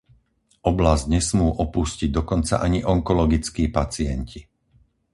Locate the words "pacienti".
3.77-4.39